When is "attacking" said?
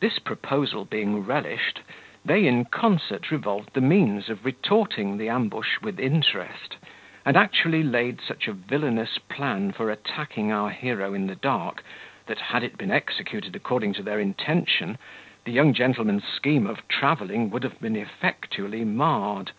9.90-10.50